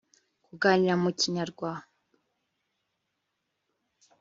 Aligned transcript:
kuganira 0.45 0.95
mu 1.03 1.09
kinyarwa 1.19 1.71